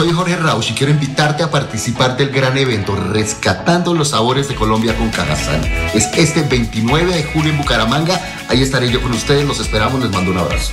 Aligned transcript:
Soy 0.00 0.12
Jorge 0.12 0.36
Rausch 0.36 0.70
y 0.70 0.72
quiero 0.72 0.92
invitarte 0.92 1.42
a 1.42 1.50
participar 1.50 2.16
del 2.16 2.30
gran 2.30 2.56
evento 2.56 2.96
Rescatando 2.96 3.92
los 3.92 4.08
Sabores 4.08 4.48
de 4.48 4.54
Colombia 4.54 4.96
con 4.96 5.10
Cajazán. 5.10 5.60
Es 5.92 6.08
este 6.16 6.40
29 6.40 7.12
de 7.12 7.22
julio 7.24 7.52
en 7.52 7.58
Bucaramanga. 7.58 8.18
Ahí 8.48 8.62
estaré 8.62 8.90
yo 8.90 9.02
con 9.02 9.12
ustedes. 9.12 9.46
Los 9.46 9.60
esperamos. 9.60 10.00
Les 10.00 10.10
mando 10.10 10.30
un 10.30 10.38
abrazo. 10.38 10.72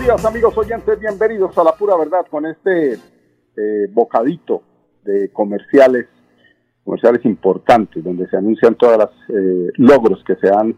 Buenos 0.00 0.22
días 0.22 0.32
amigos 0.32 0.56
oyentes, 0.56 0.98
bienvenidos 0.98 1.56
a 1.58 1.64
la 1.64 1.72
pura 1.72 1.94
verdad 1.96 2.24
con 2.30 2.46
este 2.46 2.94
eh, 2.94 3.86
bocadito 3.92 4.62
de 5.04 5.30
comerciales, 5.30 6.06
comerciales 6.84 7.24
importantes, 7.26 8.02
donde 8.02 8.26
se 8.28 8.36
anuncian 8.38 8.76
todos 8.76 8.96
los 8.96 9.10
eh, 9.28 9.70
logros 9.76 10.24
que 10.24 10.36
se 10.36 10.48
han 10.48 10.74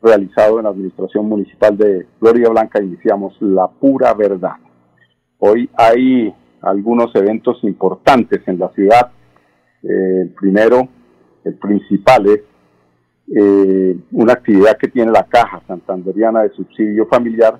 realizado 0.00 0.58
en 0.58 0.64
la 0.64 0.70
administración 0.70 1.28
municipal 1.28 1.76
de 1.76 2.06
Gloria 2.18 2.48
Blanca. 2.48 2.82
Iniciamos 2.82 3.36
la 3.40 3.68
pura 3.68 4.14
verdad. 4.14 4.56
Hoy 5.38 5.68
hay 5.76 6.34
algunos 6.62 7.14
eventos 7.14 7.62
importantes 7.64 8.40
en 8.46 8.58
la 8.58 8.70
ciudad. 8.70 9.10
Eh, 9.82 10.22
el 10.22 10.30
primero, 10.30 10.88
el 11.44 11.54
principal 11.56 12.26
es 12.26 12.40
una 14.12 14.34
actividad 14.34 14.76
que 14.76 14.88
tiene 14.88 15.10
la 15.10 15.24
Caja 15.24 15.62
Santanderiana 15.66 16.42
de 16.42 16.50
Subsidio 16.50 17.06
Familiar 17.06 17.58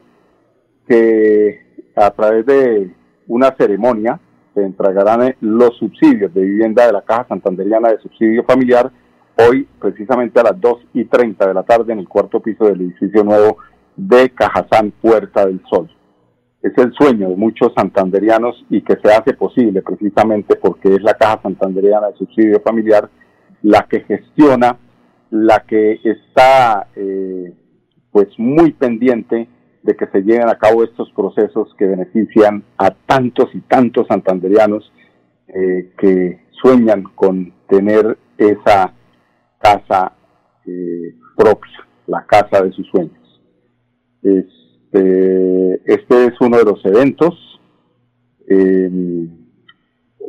que 0.87 1.61
a 1.97 2.11
través 2.11 2.47
de 2.47 2.91
una 3.29 3.55
ceremonia 3.57 4.21
se 4.55 4.65
entregarán 4.65 5.35
los 5.41 5.77
subsidios 5.79 6.33
de 6.35 6.43
vivienda 6.43 6.87
de 6.87 6.93
la 6.93 7.03
Caja 7.03 7.27
Santanderiana 7.29 7.91
de 7.91 7.99
Subsidio 7.99 8.45
Familiar 8.45 8.91
hoy 9.37 9.67
precisamente 9.81 10.39
a 10.41 10.45
las 10.45 10.61
2 10.61 10.79
y 10.95 11.05
30 11.05 11.47
de 11.47 11.55
la 11.55 11.63
tarde 11.63 11.93
en 11.93 12.01
el 12.01 12.09
cuarto 12.09 12.41
piso 12.41 12.65
del 12.65 12.83
edificio 12.83 13.25
nuevo 13.25 13.59
de 13.97 14.31
Cajazán 14.31 14.91
Puerta 14.91 15.47
del 15.47 15.61
Sol. 15.71 15.91
Es 16.63 16.77
el 16.79 16.93
sueño 16.93 17.29
de 17.29 17.37
muchos 17.37 17.73
santanderianos 17.75 18.65
y 18.71 18.83
que 18.83 18.97
se 19.03 19.13
hace 19.13 19.35
posible 19.35 19.83
precisamente 19.83 20.57
porque 20.57 20.95
es 20.95 21.03
la 21.03 21.15
Caja 21.15 21.41
Santanderiana 21.43 22.09
de 22.09 22.17
Subsidio 22.17 22.61
Familiar 22.61 23.09
la 23.63 23.87
que 23.89 24.01
gestiona, 24.01 24.77
la 25.31 25.61
que 25.61 26.01
está 26.05 26.89
eh, 26.95 27.53
pues 28.11 28.29
muy 28.39 28.73
pendiente 28.73 29.49
de 29.83 29.97
que 29.97 30.07
se 30.07 30.23
lleven 30.23 30.49
a 30.49 30.59
cabo 30.59 30.85
estos 30.85 31.11
procesos 31.13 31.75
que 31.77 31.87
benefician 31.87 32.63
a 32.79 32.91
tantos 32.91 33.53
y 33.55 33.61
tantos 33.63 34.07
santanderianos 34.07 34.93
eh, 35.49 35.93
que 35.99 36.41
sueñan 36.63 37.03
con 37.15 37.53
tener 37.69 38.17
esa 38.39 38.95
casa 39.59 40.13
eh, 40.67 41.15
propia, 41.37 41.87
la 42.07 42.25
casa 42.27 42.63
de 42.63 42.73
sus 42.73 42.87
sueños. 42.89 43.41
Este, 44.23 45.93
este 45.93 46.27
es 46.27 46.41
uno 46.41 46.59
de 46.59 46.65
los 46.65 46.85
eventos. 46.85 47.61
Em, 48.47 49.29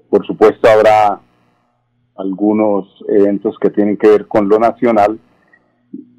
por 0.09 0.25
supuesto 0.25 0.67
habrá 0.69 1.21
algunos 2.15 2.87
eventos 3.09 3.55
que 3.59 3.69
tienen 3.69 3.97
que 3.97 4.09
ver 4.09 4.27
con 4.27 4.47
lo 4.47 4.59
nacional 4.59 5.19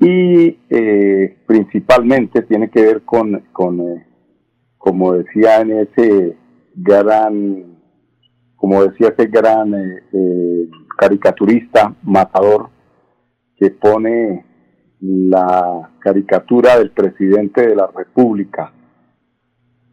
y 0.04 0.58
eh, 0.68 1.38
principalmente 1.46 2.42
tiene 2.42 2.68
que 2.68 2.82
ver 2.82 3.02
con, 3.04 3.40
con 3.52 3.80
eh, 3.80 4.06
como 4.76 5.14
decía 5.14 5.62
en 5.62 5.78
ese 5.78 6.36
gran, 6.74 7.78
como 8.54 8.84
decía 8.84 9.14
ese 9.16 9.28
gran 9.28 9.74
eh, 9.74 10.68
caricaturista 10.98 11.94
matador 12.02 12.68
que 13.56 13.70
pone 13.70 14.44
la 15.00 15.90
caricatura 16.00 16.76
del 16.76 16.90
presidente 16.90 17.66
de 17.66 17.74
la 17.74 17.86
República 17.86 18.74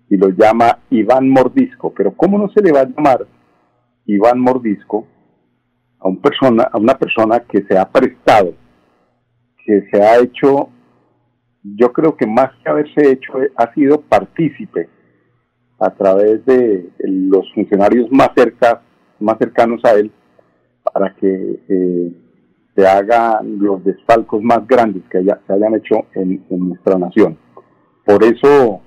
y 0.10 0.18
lo 0.18 0.28
llama 0.28 0.80
Iván 0.90 1.30
Mordisco, 1.30 1.94
pero 1.96 2.12
¿cómo 2.18 2.38
no 2.38 2.50
se 2.50 2.62
le 2.62 2.74
va 2.74 2.82
a 2.82 2.86
llamar 2.86 3.26
Iván 4.08 4.42
Mordisco 4.42 5.08
a, 6.00 6.10
un 6.10 6.20
persona, 6.20 6.64
a 6.64 6.78
una 6.78 6.98
persona 6.98 7.40
que 7.40 7.64
se 7.64 7.78
ha 7.78 7.90
prestado 7.90 8.61
que 9.66 9.88
se 9.92 10.04
ha 10.04 10.20
hecho, 10.20 10.70
yo 11.64 11.92
creo 11.92 12.16
que 12.16 12.26
más 12.26 12.52
que 12.64 12.70
haberse 12.70 13.12
hecho, 13.12 13.42
eh, 13.42 13.52
ha 13.56 13.74
sido 13.74 14.02
partícipe 14.02 14.90
a 15.80 15.90
través 15.92 16.46
de 16.46 16.90
los 17.00 17.52
funcionarios 17.54 18.12
más, 18.12 18.30
cerca, 18.36 18.82
más 19.20 19.38
cercanos 19.40 19.84
a 19.84 19.94
él 19.94 20.12
para 20.84 21.16
que 21.16 21.60
eh, 21.68 22.12
se 22.76 22.88
hagan 22.88 23.60
los 23.60 23.84
desfalcos 23.84 24.42
más 24.42 24.66
grandes 24.68 25.04
que 25.10 25.24
se 25.24 25.54
hayan 25.54 25.76
hecho 25.76 26.06
en, 26.14 26.44
nuestra 26.50 26.98
nación. 26.98 27.38
Por 28.06 28.24
eso, 28.24 28.82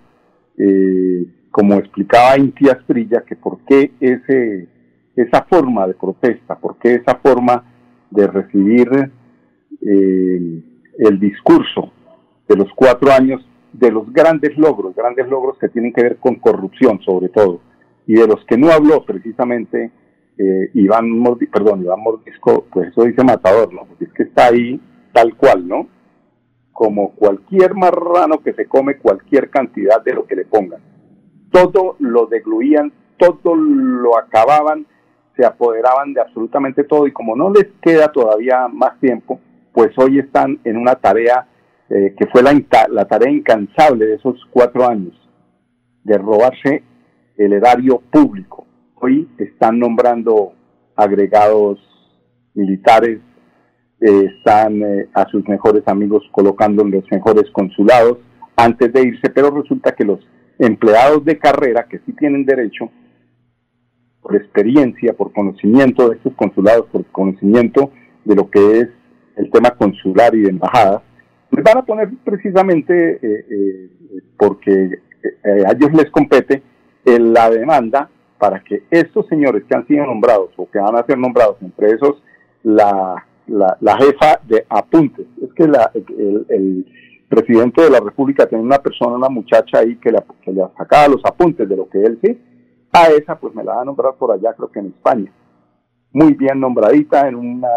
eh, 0.59 1.27
como 1.51 1.75
explicaba 1.75 2.39
Inti 2.39 2.69
Astrilla, 2.69 3.23
que 3.27 3.37
por 3.37 3.59
qué 3.67 3.93
ese, 4.01 4.69
esa 5.17 5.43
forma 5.45 5.87
de 5.87 5.95
protesta, 5.95 6.57
por 6.57 6.79
qué 6.79 6.95
esa 6.95 7.17
forma 7.17 7.65
de 8.11 8.27
recibir 8.27 9.11
eh, 9.81 10.63
el 10.99 11.21
discurso 11.21 11.93
de 12.49 12.57
los 12.57 12.69
cuatro 12.75 13.11
años 13.13 13.45
de 13.73 13.91
los 13.91 14.13
grandes 14.13 14.57
logros, 14.57 14.95
grandes 14.95 15.29
logros 15.29 15.59
que 15.59 15.69
tienen 15.69 15.93
que 15.93 16.03
ver 16.03 16.17
con 16.19 16.37
corrupción 16.37 17.01
sobre 17.03 17.29
todo, 17.29 17.61
y 18.07 18.15
de 18.15 18.27
los 18.27 18.45
que 18.47 18.57
no 18.57 18.71
habló 18.71 19.05
precisamente 19.05 19.91
eh, 20.37 20.71
Iván, 20.75 21.23
perdón, 21.53 21.83
Iván 21.83 22.01
Mordisco, 22.01 22.67
pues 22.73 22.89
eso 22.89 23.05
dice 23.05 23.23
Matador, 23.23 23.73
¿no? 23.73 23.85
Porque 23.87 24.05
es 24.05 24.13
que 24.13 24.25
está 24.25 24.49
ahí 24.49 24.81
tal 25.13 25.37
cual, 25.37 25.67
¿no? 25.67 25.89
Como 26.73 27.15
cualquier 27.15 27.75
marrano 27.75 28.39
que 28.43 28.53
se 28.53 28.67
come 28.67 28.99
cualquier 28.99 29.49
cantidad 29.49 30.03
de 30.03 30.15
lo 30.15 30.27
que 30.27 30.35
le 30.35 30.45
pongan. 30.45 30.81
Todo 31.51 31.97
lo 32.01 32.27
degluían, 32.27 32.93
todo 33.17 33.55
lo 33.55 34.19
acababan, 34.19 34.87
se 35.37 35.47
apoderaban 35.47 36.13
de 36.13 36.21
absolutamente 36.21 36.85
todo 36.85 37.07
y 37.07 37.13
como 37.13 37.37
no 37.37 37.51
les 37.51 37.67
queda 37.81 38.11
todavía 38.11 38.67
más 38.69 38.99
tiempo, 38.99 39.41
pues 39.75 39.91
hoy 39.99 40.21
están 40.21 40.61
en 40.65 40.77
una 40.77 40.95
tarea 40.95 41.49
eh, 41.91 42.15
que 42.17 42.27
fue 42.29 42.43
la, 42.43 42.55
la 42.91 43.05
tarea 43.07 43.31
incansable 43.31 44.07
de 44.07 44.15
esos 44.15 44.41
cuatro 44.51 44.89
años, 44.89 45.13
de 46.05 46.17
robarse 46.17 46.83
el 47.37 47.53
erario 47.53 48.01
público. 48.11 48.67
Hoy 48.95 49.29
están 49.37 49.81
nombrando 49.81 50.53
agregados 50.95 51.81
militares, 52.55 53.19
eh, 54.01 54.31
están 54.37 54.81
eh, 54.81 55.09
a 55.13 55.27
sus 55.27 55.47
mejores 55.49 55.83
amigos 55.87 56.23
colocando 56.31 56.83
en 56.83 56.93
los 56.93 57.11
mejores 57.11 57.51
consulados 57.51 58.19
antes 58.57 58.93
de 58.93 59.03
irse, 59.03 59.29
pero 59.31 59.51
resulta 59.51 59.93
que 59.93 60.05
los 60.05 60.21
empleados 60.61 61.25
de 61.25 61.37
carrera 61.37 61.89
que 61.91 61.99
sí 62.07 62.13
tienen 62.13 62.47
derecho, 62.47 62.91
por 64.23 64.37
experiencia, 64.37 65.15
por 65.15 65.33
conocimiento 65.33 66.09
de 66.09 66.17
estos 66.17 66.33
consulados, 66.35 66.87
por 66.87 67.05
conocimiento 67.07 67.91
de 68.25 68.37
lo 68.37 68.49
que 68.49 68.79
es 68.79 68.89
el 69.37 69.51
tema 69.51 69.71
consular 69.71 70.35
y 70.35 70.43
de 70.43 70.51
embajadas, 70.51 71.03
les 71.51 71.65
van 71.65 71.79
a 71.79 71.83
poner 71.83 72.11
precisamente, 72.25 73.19
eh, 73.23 73.91
porque 74.37 74.99
a 75.45 75.73
ellos 75.73 75.93
les 75.93 76.11
compete, 76.11 76.63
la 77.05 77.51
demanda 77.51 78.09
para 78.39 78.61
que 78.61 78.83
estos 78.91 79.27
señores 79.29 79.65
que 79.65 79.75
han 79.75 79.87
sido 79.87 80.07
nombrados 80.07 80.51
o 80.57 80.69
que 80.71 80.79
van 80.79 80.97
a 80.97 81.05
ser 81.05 81.19
nombrados, 81.19 81.57
entre 81.63 81.93
esos 81.93 82.23
la, 82.63 83.25
la, 83.47 83.97
jefa 83.99 84.41
de 84.47 84.65
apuntes, 84.69 85.27
es 85.43 85.53
que 85.55 85.67
la, 85.67 85.91
el, 85.95 86.87
presidente 87.29 87.83
de 87.83 87.91
la 87.91 88.01
República 88.01 88.47
tiene 88.47 88.63
una 88.63 88.79
persona, 88.79 89.17
una 89.17 89.29
muchacha 89.29 89.79
ahí 89.79 89.97
que 89.97 90.13
le, 90.13 90.23
que 90.43 90.53
le 90.53 90.63
sacaba 90.77 91.09
los 91.09 91.25
apuntes 91.25 91.69
de 91.69 91.77
lo 91.77 91.89
que 91.89 92.01
él 92.03 92.19
sí, 92.23 92.39
a 92.93 93.07
esa 93.09 93.37
pues 93.37 93.55
me 93.55 93.65
la 93.65 93.75
va 93.75 93.83
a 93.83 93.85
nombrar 93.85 94.15
por 94.15 94.31
allá, 94.31 94.53
creo 94.53 94.71
que 94.71 94.79
en 94.79 94.87
España. 94.87 95.33
Muy 96.13 96.35
bien 96.35 96.61
nombradita 96.61 97.27
en, 97.27 97.35
una, 97.35 97.69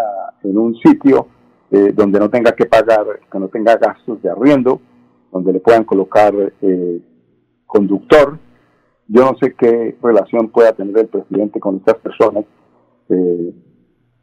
en 0.44 0.58
un 0.58 0.76
sitio 0.76 1.28
eh, 1.72 1.92
donde 1.94 2.20
no 2.20 2.30
tenga 2.30 2.54
que 2.54 2.66
pagar, 2.66 3.06
que 3.32 3.40
no 3.40 3.48
tenga 3.50 3.76
gastos 3.76 4.22
de 4.22 4.30
arriendo, 4.30 4.80
donde 5.32 5.54
le 5.54 5.60
puedan 5.60 5.84
colocar 5.84 6.34
eh, 6.62 7.02
conductor, 7.66 8.40
yo 9.08 9.22
no 9.22 9.38
sé 9.38 9.54
qué 9.54 9.98
relación 10.02 10.50
pueda 10.50 10.74
tener 10.74 10.98
el 10.98 11.08
presidente 11.08 11.60
con 11.60 11.78
estas 11.78 11.96
personas 11.96 12.46
eh, 13.10 13.54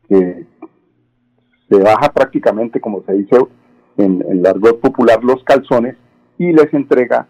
que 0.08 0.46
se 1.68 1.78
baja 1.82 2.12
prácticamente, 2.12 2.80
como 2.80 3.02
se 3.04 3.14
dice 3.14 3.36
en 3.96 4.24
el 4.28 4.46
argot 4.46 4.80
popular, 4.80 5.22
los 5.24 5.42
calzones 5.44 5.96
y 6.38 6.52
les 6.52 6.72
entrega 6.74 7.26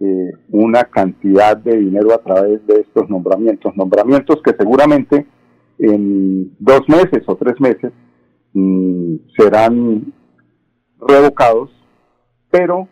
eh, 0.00 0.32
una 0.50 0.84
cantidad 0.84 1.56
de 1.56 1.76
dinero 1.76 2.14
a 2.14 2.18
través 2.18 2.66
de 2.66 2.80
estos 2.80 3.08
nombramientos. 3.10 3.76
Nombramientos 3.76 4.40
que 4.42 4.54
seguramente 4.56 5.26
en 5.78 6.54
dos 6.58 6.88
meses 6.88 7.22
o 7.26 7.36
tres 7.36 7.60
meses 7.60 7.92
mm, 8.54 9.16
serán 9.36 10.12
revocados, 10.98 11.70
pero 12.50 12.88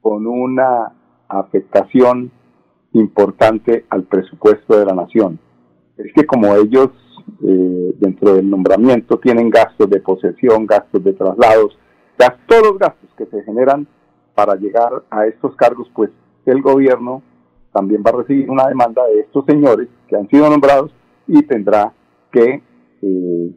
con 0.00 0.26
una 0.26 0.92
afectación 1.28 2.30
importante 2.92 3.84
al 3.90 4.04
presupuesto 4.04 4.78
de 4.78 4.84
la 4.84 4.94
nación. 4.94 5.38
Es 5.96 6.12
que 6.14 6.24
como 6.24 6.54
ellos 6.56 6.90
eh, 7.42 7.94
dentro 7.98 8.34
del 8.34 8.48
nombramiento 8.48 9.18
tienen 9.18 9.50
gastos 9.50 9.90
de 9.90 10.00
posesión, 10.00 10.66
gastos 10.66 11.02
de 11.04 11.12
traslados, 11.12 11.76
todos 12.46 12.62
los 12.62 12.78
gastos 12.78 13.10
que 13.16 13.26
se 13.26 13.42
generan 13.44 13.86
para 14.34 14.54
llegar 14.56 15.04
a 15.10 15.26
estos 15.26 15.54
cargos, 15.56 15.90
pues 15.94 16.10
el 16.46 16.60
gobierno 16.60 17.22
también 17.72 18.02
va 18.04 18.10
a 18.10 18.22
recibir 18.22 18.50
una 18.50 18.66
demanda 18.68 19.06
de 19.06 19.20
estos 19.20 19.44
señores 19.46 19.88
que 20.08 20.16
han 20.16 20.28
sido 20.28 20.50
nombrados 20.50 20.90
y 21.26 21.42
tendrá 21.42 21.92
que 22.32 22.62
eh, 23.02 23.50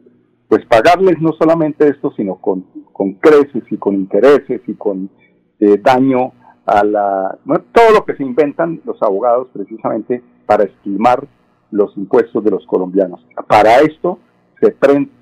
pues 0.54 0.66
pagarles 0.66 1.20
no 1.20 1.32
solamente 1.32 1.88
esto, 1.88 2.12
sino 2.16 2.36
con, 2.36 2.64
con 2.92 3.14
creces 3.14 3.64
y 3.72 3.76
con 3.76 3.96
intereses 3.96 4.60
y 4.68 4.74
con 4.74 5.10
eh, 5.58 5.80
daño 5.82 6.32
a 6.64 6.84
la, 6.84 7.36
todo 7.72 7.90
lo 7.92 8.04
que 8.04 8.14
se 8.14 8.22
inventan 8.22 8.80
los 8.84 9.02
abogados 9.02 9.48
precisamente 9.52 10.22
para 10.46 10.62
estimar 10.62 11.26
los 11.72 11.96
impuestos 11.96 12.44
de 12.44 12.52
los 12.52 12.64
colombianos. 12.66 13.26
Para 13.48 13.80
esto 13.80 14.20
se, 14.60 14.76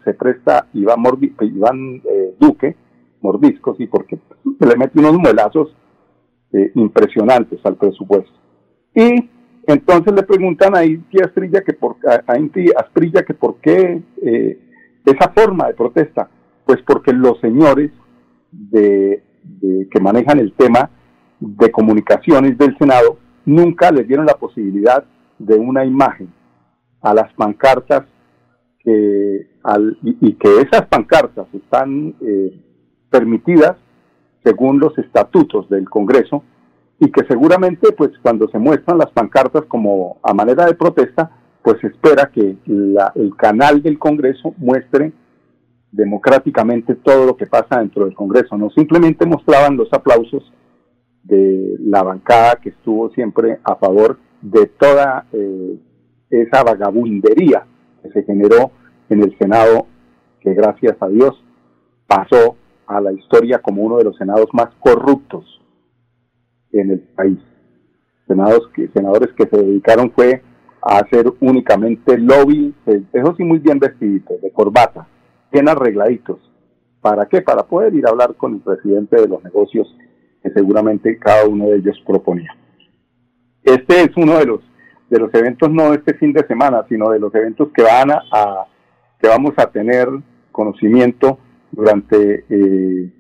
se 0.05 0.13
presta 0.13 0.67
Iván, 0.75 1.03
Iván 1.41 2.03
eh, 2.05 2.35
Duque, 2.39 2.77
mordiscos, 3.23 3.81
y 3.81 3.87
porque 3.87 4.19
le 4.45 4.77
mete 4.77 4.99
unos 4.99 5.17
muelazos 5.17 5.75
eh, 6.53 6.73
impresionantes 6.75 7.59
al 7.65 7.77
presupuesto. 7.77 8.39
Y 8.95 9.31
entonces 9.67 10.13
le 10.13 10.25
preguntan 10.25 10.77
a 10.77 10.85
Inti 10.85 11.23
Astrilla 11.23 11.63
que 11.63 11.73
por, 11.73 11.97
a, 12.27 12.39
Inti 12.39 12.67
Astrilla 12.77 13.23
que 13.23 13.33
por 13.33 13.57
qué 13.63 14.03
eh, 14.21 14.69
esa 15.05 15.31
forma 15.31 15.67
de 15.69 15.75
protesta. 15.75 16.29
Pues 16.65 16.81
porque 16.83 17.13
los 17.13 17.41
señores 17.41 17.91
que 18.71 20.01
manejan 20.01 20.39
el 20.39 20.53
tema 20.53 20.91
de 21.41 21.71
Comunicaciones 21.71 22.57
del 22.57 22.77
Senado 22.79 23.19
nunca 23.45 23.91
les 23.91 24.07
dieron 24.07 24.27
la 24.27 24.35
posibilidad 24.35 25.05
de 25.39 25.57
una 25.57 25.85
imagen 25.85 26.33
a 27.01 27.13
las 27.15 27.33
pancartas 27.35 28.05
que, 28.79 29.49
y, 30.03 30.33
que 30.35 30.61
esas 30.61 30.87
pancartas 30.87 31.47
están 31.53 32.15
eh, 32.21 32.61
permitidas 33.11 33.77
según 34.45 34.79
los 34.79 34.97
estatutos 34.99 35.69
del 35.69 35.89
Congreso 35.89 36.43
y 36.99 37.11
que 37.11 37.25
seguramente 37.27 37.93
pues 37.93 38.11
cuando 38.23 38.49
se 38.49 38.59
muestran 38.59 38.99
las 38.99 39.11
pancartas 39.11 39.65
como 39.67 40.19
a 40.23 40.33
manera 40.35 40.67
de 40.67 40.75
protesta 40.75 41.42
pues 41.63 41.83
espera 41.85 42.31
que 42.33 42.57
el 42.67 43.37
canal 43.37 43.83
del 43.83 43.99
Congreso 43.99 44.55
muestre 44.59 45.13
democráticamente 45.93 46.95
todo 46.95 47.27
lo 47.27 47.37
que 47.37 47.47
pasa 47.47 47.79
dentro 47.79 48.07
del 48.07 48.15
Congreso, 48.15 48.57
no 48.57 48.71
simplemente 48.71 49.27
mostraban 49.27 49.77
los 49.77 49.93
aplausos 49.93 50.43
de 51.23 51.77
la 51.81 52.03
bancada 52.03 52.57
que 52.57 52.71
estuvo 52.71 53.11
siempre 53.11 53.61
a 53.63 53.77
favor 53.77 54.19
de 54.41 54.67
toda 54.67 55.27
eh, 55.33 55.79
esa 56.31 56.65
vagabundería 56.65 57.67
que 58.03 58.11
se 58.11 58.25
generó 58.25 58.73
en 59.11 59.23
el 59.23 59.37
Senado, 59.39 59.87
que 60.41 60.55
gracias 60.55 60.97
a 61.01 61.09
Dios 61.09 61.45
pasó 62.07 62.57
a 62.87 63.01
la 63.01 63.13
historia 63.13 63.61
como 63.61 63.83
uno 63.83 63.99
de 63.99 64.05
los 64.05 64.17
senados 64.17 64.49
más 64.53 64.71
corruptos 64.81 65.61
en 66.73 66.91
el 66.91 67.01
país. 67.01 67.39
Senados 68.27 68.69
que, 68.75 68.89
senadores 68.89 69.33
que 69.35 69.47
se 69.47 69.57
dedicaron 69.57 70.11
fue 70.13 70.43
a 70.83 70.99
hacer 70.99 71.33
únicamente 71.41 72.19
lobby, 72.19 72.75
eso 72.87 73.35
sí 73.37 73.45
muy 73.45 73.59
bien 73.59 73.79
vestiditos, 73.79 74.41
de 74.41 74.51
corbata, 74.51 75.07
bien 75.51 75.69
arregladitos. 75.69 76.39
¿Para 77.01 77.27
qué? 77.27 77.43
Para 77.43 77.65
poder 77.65 77.95
ir 77.95 78.07
a 78.07 78.11
hablar 78.11 78.35
con 78.37 78.55
el 78.55 78.61
presidente 78.61 79.21
de 79.21 79.29
los 79.29 79.43
negocios 79.43 79.97
que 80.43 80.51
seguramente 80.51 81.19
cada 81.19 81.47
uno 81.47 81.67
de 81.67 81.77
ellos 81.77 82.01
proponía. 82.07 82.57
Este 83.63 84.03
es 84.03 84.11
uno 84.17 84.39
de 84.39 84.47
los 84.47 84.61
de 85.09 85.19
los 85.19 85.35
eventos 85.35 85.71
no 85.71 85.91
de 85.91 85.99
este 85.99 86.15
fin 86.15 86.33
de 86.33 86.47
semana, 86.47 86.87
sino 86.89 87.11
de 87.11 87.19
los 87.19 87.35
eventos 87.35 87.69
que 87.75 87.83
van 87.83 88.11
a, 88.11 88.67
que 89.21 89.29
vamos 89.29 89.53
a 89.59 89.67
tener 89.67 90.09
conocimiento 90.51 91.39
durante 91.71 92.47
eh, 92.49 93.11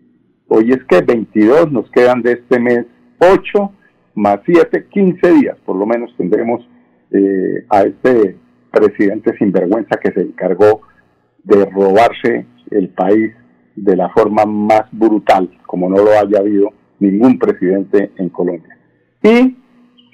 hoy 0.48 0.72
es 0.72 0.82
que 0.84 1.02
22 1.02 1.70
nos 1.70 1.90
quedan 1.90 2.22
de 2.22 2.32
este 2.32 2.58
mes 2.58 2.86
8 3.18 3.72
más 4.14 4.40
7, 4.46 4.86
15 4.90 5.32
días 5.32 5.58
por 5.66 5.76
lo 5.76 5.84
menos 5.84 6.14
tendremos 6.16 6.66
eh, 7.12 7.64
a 7.68 7.82
este 7.82 8.36
presidente 8.70 9.36
sinvergüenza 9.36 9.98
que 9.98 10.12
se 10.12 10.20
encargó 10.20 10.82
de 11.44 11.64
robarse 11.66 12.46
el 12.70 12.88
país 12.90 13.32
de 13.76 13.96
la 13.96 14.08
forma 14.10 14.44
más 14.44 14.84
brutal, 14.92 15.50
como 15.66 15.88
no 15.88 15.96
lo 15.96 16.10
haya 16.12 16.38
habido 16.38 16.70
ningún 16.98 17.38
presidente 17.38 18.12
en 18.16 18.28
Colombia. 18.28 18.78
Y 19.22 19.56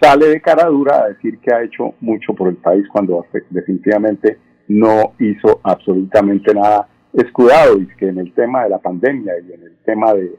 sale 0.01 0.29
de 0.29 0.41
cara 0.41 0.69
dura 0.69 1.03
a 1.03 1.09
decir 1.09 1.39
que 1.39 1.53
ha 1.53 1.63
hecho 1.63 1.95
mucho 2.01 2.35
por 2.35 2.49
el 2.49 2.57
país 2.57 2.87
cuando 2.91 3.25
definitivamente 3.51 4.39
no 4.69 5.15
hizo 5.19 5.61
absolutamente 5.63 6.55
nada 6.55 6.89
escudado 7.13 7.79
y 7.79 7.87
que 7.97 8.09
en 8.09 8.19
el 8.19 8.33
tema 8.33 8.65
de 8.65 8.71
la 8.71 8.79
pandemia 8.79 9.33
y 9.41 9.53
en 9.53 9.63
el 9.63 9.77
tema 9.85 10.13
de, 10.13 10.35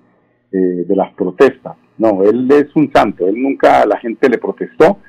eh, 0.52 0.86
de 0.88 0.96
las 0.96 1.14
protestas. 1.14 1.76
No, 1.98 2.24
él 2.24 2.50
es 2.52 2.74
un 2.76 2.92
santo, 2.94 3.28
él 3.28 3.42
nunca 3.42 3.86
la 3.86 3.98
gente 4.00 4.30
le 4.30 4.38
protestó 4.38 5.00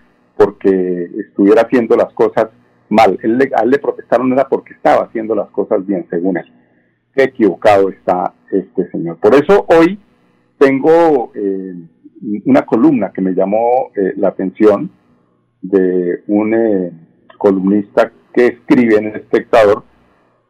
porque 0.40 1.10
estuviera 1.18 1.62
haciendo 1.62 1.96
las 1.96 2.10
cosas 2.14 2.48
mal. 2.88 3.18
Él 3.22 3.38
a 3.54 3.62
él 3.62 3.70
le 3.70 3.78
protestaron 3.78 4.32
era 4.32 4.48
porque 4.48 4.72
estaba 4.72 5.04
haciendo 5.04 5.34
las 5.34 5.50
cosas 5.50 5.86
bien, 5.86 6.06
según 6.08 6.38
él. 6.38 6.46
qué 7.14 7.24
equivocado 7.24 7.90
está 7.90 8.32
este 8.50 8.90
señor. 8.90 9.18
Por 9.18 9.34
eso 9.34 9.66
hoy 9.68 10.00
tengo 10.56 11.30
eh, 11.34 11.74
una 12.46 12.64
columna 12.64 13.12
que 13.14 13.20
me 13.20 13.34
llamó 13.34 13.90
eh, 13.94 14.14
la 14.16 14.28
atención 14.28 14.90
de 15.60 16.22
un 16.26 16.54
eh, 16.54 16.90
columnista 17.36 18.10
que 18.32 18.46
escribe 18.46 18.96
en 18.96 19.08
el 19.08 19.16
espectador. 19.16 19.82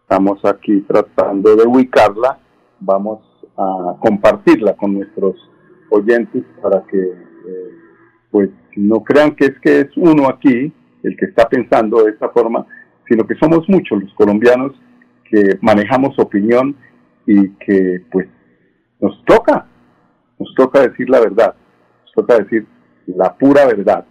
Estamos 0.02 0.44
aquí 0.44 0.82
tratando 0.82 1.56
de 1.56 1.66
ubicarla. 1.66 2.38
Vamos 2.78 3.24
a 3.56 3.96
compartirla 3.98 4.76
con 4.76 4.94
nuestros 4.94 5.34
oyentes 5.90 6.44
para 6.62 6.84
que 6.86 6.96
eh, 6.96 7.79
pues 8.30 8.50
no 8.76 9.02
crean 9.02 9.34
que 9.34 9.46
es 9.46 9.58
que 9.60 9.80
es 9.80 9.96
uno 9.96 10.28
aquí 10.28 10.72
el 11.02 11.16
que 11.16 11.26
está 11.26 11.48
pensando 11.48 12.04
de 12.04 12.10
esta 12.10 12.28
forma, 12.28 12.66
sino 13.08 13.26
que 13.26 13.34
somos 13.36 13.68
muchos 13.68 14.02
los 14.02 14.14
colombianos 14.14 14.72
que 15.24 15.58
manejamos 15.60 16.18
opinión 16.18 16.76
y 17.26 17.48
que 17.50 18.02
pues 18.10 18.28
nos 19.00 19.24
toca, 19.24 19.66
nos 20.38 20.54
toca 20.54 20.88
decir 20.88 21.08
la 21.08 21.20
verdad, 21.20 21.54
nos 22.02 22.12
toca 22.12 22.38
decir 22.38 22.66
la 23.06 23.36
pura 23.36 23.66
verdad, 23.66 24.04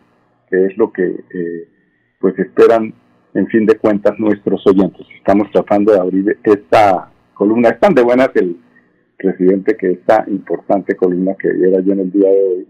que 0.50 0.66
es 0.66 0.78
lo 0.78 0.92
que 0.92 1.04
eh, 1.04 1.68
pues 2.20 2.38
esperan 2.40 2.94
en 3.34 3.48
fin 3.48 3.66
de 3.66 3.78
cuentas 3.78 4.18
nuestros 4.20 4.66
oyentes. 4.66 5.06
Estamos 5.16 5.50
tratando 5.52 5.94
de 5.94 6.00
abrir 6.00 6.38
esta 6.44 7.12
columna. 7.34 7.70
Es 7.70 7.80
tan 7.80 7.94
de 7.94 8.02
buenas 8.02 8.30
el 8.36 8.58
presidente 9.18 9.76
que 9.78 9.92
esta 9.92 10.26
importante 10.28 10.96
columna 10.96 11.36
que 11.36 11.52
viera 11.52 11.82
yo 11.82 11.94
en 11.94 12.00
el 12.00 12.12
día 12.12 12.30
de 12.30 12.44
hoy 12.48 12.68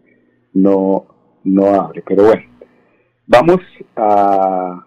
no, 0.53 1.05
no 1.43 1.67
abre. 1.67 2.03
Pero 2.05 2.25
bueno, 2.25 2.43
vamos 3.27 3.59
a... 3.95 4.85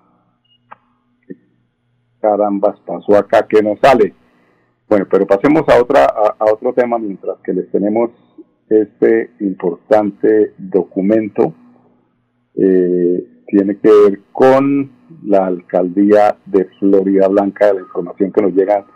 Carambas, 2.21 2.78
pasó 2.87 3.16
acá 3.16 3.47
que 3.49 3.62
no 3.62 3.76
sale. 3.82 4.14
Bueno, 4.88 5.06
pero 5.11 5.26
pasemos 5.26 5.62
a, 5.68 5.80
otra, 5.80 6.04
a, 6.04 6.44
otro 6.52 6.73
tema 6.73 6.99
mientras 6.99 7.38
que 7.42 7.52
les 7.52 7.71
tenemos 7.73 8.11
este 8.68 9.30
importante 9.40 10.54
documento. 10.56 11.52
Eh, 12.54 13.26
tiene 13.47 13.76
que 13.78 13.88
ver 13.88 14.21
con 14.32 14.90
la 15.25 15.47
alcaldía 15.47 16.37
de 16.47 16.64
Florida 16.78 17.28
Blanca, 17.28 17.73
la 17.73 17.80
información 17.80 18.32
que 18.32 18.42
nos 18.42 18.52
llega 18.54 18.87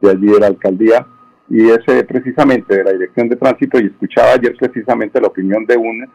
de 0.00 0.10
allí 0.10 0.26
de 0.26 0.40
la 0.40 0.46
alcaldía, 0.46 1.06
y 1.48 1.68
ese 1.70 2.04
precisamente 2.04 2.76
de 2.76 2.84
la 2.84 2.92
dirección 2.92 3.28
de 3.28 3.36
tránsito, 3.36 3.80
y 3.80 3.86
escuchaba 3.86 4.32
ayer 4.32 4.56
precisamente 4.56 5.20
la 5.20 5.28
opinión 5.28 5.64
de 5.66 5.76
un 5.76 6.08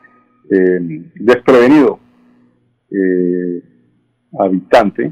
eh, 0.50 0.80
desprevenido 1.16 2.00
eh, 2.92 3.64
habitante, 4.40 5.12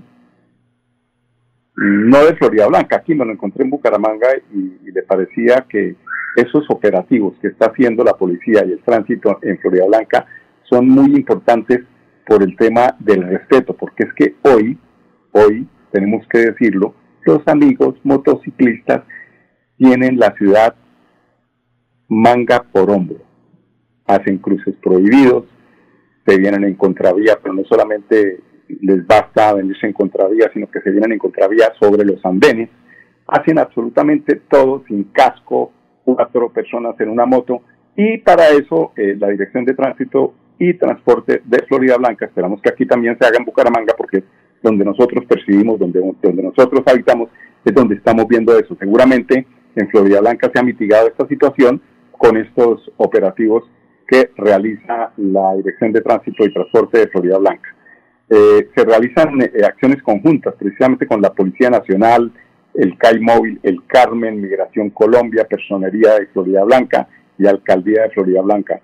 no 1.75 2.25
de 2.25 2.36
Florida 2.36 2.67
Blanca, 2.67 2.98
aquí 2.98 3.13
me 3.13 3.25
lo 3.25 3.32
encontré 3.32 3.63
en 3.63 3.70
Bucaramanga 3.70 4.29
y, 4.51 4.88
y 4.88 4.91
le 4.91 5.03
parecía 5.03 5.65
que 5.70 5.96
esos 6.36 6.65
operativos 6.70 7.36
que 7.41 7.48
está 7.48 7.67
haciendo 7.67 8.03
la 8.03 8.13
policía 8.13 8.63
y 8.65 8.72
el 8.72 8.84
tránsito 8.84 9.39
en 9.41 9.58
Florida 9.60 9.86
Blanca 9.86 10.25
son 10.70 10.88
muy 10.88 11.15
importantes 11.15 11.82
por 12.27 12.44
el 12.44 12.56
tema 12.58 12.96
del 13.00 13.24
respeto, 13.24 13.75
porque 13.75 14.03
es 14.03 14.13
que 14.13 14.36
hoy, 14.44 14.77
hoy, 15.32 15.67
tenemos 15.91 16.27
que 16.27 16.39
decirlo, 16.39 16.94
los 17.25 17.41
amigos 17.48 17.96
motociclistas 18.03 19.03
tienen 19.77 20.20
la 20.20 20.34
ciudad 20.36 20.75
manga 22.08 22.63
por 22.72 22.91
hombro. 22.91 23.26
Hacen 24.07 24.37
cruces 24.37 24.75
prohibidos, 24.81 25.45
se 26.25 26.37
vienen 26.37 26.63
en 26.63 26.75
contravía, 26.75 27.37
pero 27.41 27.53
no 27.53 27.63
solamente 27.65 28.39
les 28.81 29.05
basta 29.05 29.53
venirse 29.53 29.87
en 29.87 29.93
contravía, 29.93 30.49
sino 30.53 30.69
que 30.69 30.81
se 30.81 30.91
vienen 30.91 31.13
en 31.13 31.19
contravía 31.19 31.71
sobre 31.79 32.05
los 32.05 32.23
andenes. 32.25 32.69
Hacen 33.27 33.59
absolutamente 33.59 34.41
todo 34.49 34.83
sin 34.87 35.05
casco, 35.05 35.71
cuatro 36.03 36.49
personas 36.49 36.99
en 36.99 37.09
una 37.09 37.25
moto, 37.25 37.61
y 37.95 38.17
para 38.19 38.49
eso 38.49 38.91
eh, 38.95 39.15
la 39.17 39.29
Dirección 39.29 39.65
de 39.65 39.73
Tránsito 39.73 40.33
y 40.59 40.73
Transporte 40.73 41.41
de 41.43 41.59
Florida 41.67 41.97
Blanca, 41.97 42.25
esperamos 42.25 42.61
que 42.61 42.69
aquí 42.69 42.85
también 42.85 43.17
se 43.19 43.25
haga 43.25 43.37
en 43.37 43.45
Bucaramanga, 43.45 43.93
porque 43.97 44.23
donde 44.61 44.85
nosotros 44.85 45.25
percibimos, 45.25 45.79
donde, 45.79 45.99
donde 46.21 46.43
nosotros 46.43 46.81
habitamos, 46.85 47.29
es 47.63 47.73
donde 47.73 47.95
estamos 47.95 48.27
viendo 48.27 48.57
eso. 48.57 48.75
Seguramente 48.79 49.45
en 49.75 49.89
Florida 49.89 50.19
Blanca 50.21 50.49
se 50.51 50.59
ha 50.59 50.63
mitigado 50.63 51.07
esta 51.07 51.27
situación 51.27 51.81
con 52.11 52.37
estos 52.37 52.91
operativos 52.97 53.63
que 54.07 54.31
realiza 54.37 55.11
la 55.17 55.55
Dirección 55.55 55.91
de 55.91 56.01
Tránsito 56.01 56.45
y 56.45 56.53
Transporte 56.53 56.99
de 56.99 57.07
Florida 57.07 57.37
Blanca. 57.37 57.75
Eh, 58.29 58.69
se 58.75 58.83
realizan 58.83 59.41
eh, 59.41 59.51
acciones 59.65 60.01
conjuntas 60.03 60.53
precisamente 60.57 61.07
con 61.07 61.21
la 61.21 61.33
Policía 61.33 61.69
Nacional, 61.69 62.31
el 62.73 62.97
CAI 62.97 63.19
Móvil, 63.19 63.59
el 63.63 63.85
Carmen, 63.87 64.41
Migración 64.41 64.89
Colombia, 64.91 65.47
Personería 65.49 66.15
de 66.15 66.27
Florida 66.27 66.63
Blanca 66.63 67.07
y 67.37 67.47
Alcaldía 67.47 68.03
de 68.03 68.09
Florida 68.11 68.41
Blanca. 68.41 68.81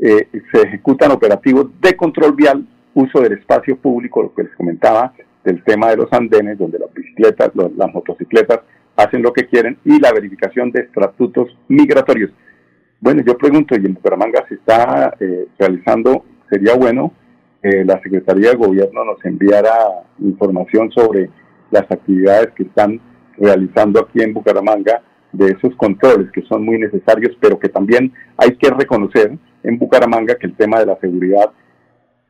Eh, 0.00 0.28
se 0.52 0.62
ejecutan 0.62 1.12
operativos 1.12 1.68
de 1.80 1.96
control 1.96 2.34
vial, 2.34 2.66
uso 2.94 3.20
del 3.20 3.32
espacio 3.32 3.76
público, 3.76 4.22
lo 4.22 4.34
que 4.34 4.44
les 4.44 4.54
comentaba, 4.54 5.12
del 5.44 5.62
tema 5.64 5.90
de 5.90 5.96
los 5.96 6.12
andenes, 6.12 6.58
donde 6.58 6.78
las 6.78 6.92
bicicletas, 6.92 7.50
las 7.54 7.92
motocicletas 7.92 8.60
hacen 8.96 9.22
lo 9.22 9.32
que 9.32 9.46
quieren, 9.46 9.78
y 9.84 9.98
la 9.98 10.12
verificación 10.12 10.70
de 10.70 10.82
estatutos 10.82 11.56
migratorios. 11.68 12.30
Bueno, 13.00 13.22
yo 13.26 13.36
pregunto, 13.36 13.74
y 13.76 13.84
en 13.84 13.94
Bucaramanga 13.94 14.44
se 14.48 14.54
está 14.54 15.14
eh, 15.20 15.46
realizando, 15.58 16.24
sería 16.48 16.74
bueno 16.74 17.12
que 17.62 17.84
la 17.84 18.00
Secretaría 18.02 18.50
de 18.50 18.56
Gobierno 18.56 19.04
nos 19.04 19.24
enviara 19.24 19.74
información 20.20 20.90
sobre 20.90 21.30
las 21.70 21.90
actividades 21.90 22.52
que 22.54 22.64
están 22.64 23.00
realizando 23.36 24.00
aquí 24.00 24.22
en 24.22 24.32
Bucaramanga 24.32 25.02
de 25.32 25.46
esos 25.46 25.74
controles 25.76 26.30
que 26.30 26.42
son 26.42 26.64
muy 26.64 26.78
necesarios, 26.78 27.36
pero 27.40 27.58
que 27.58 27.68
también 27.68 28.12
hay 28.36 28.56
que 28.56 28.70
reconocer 28.70 29.36
en 29.62 29.78
Bucaramanga 29.78 30.36
que 30.36 30.46
el 30.46 30.56
tema 30.56 30.78
de 30.78 30.86
la 30.86 30.96
seguridad 31.00 31.50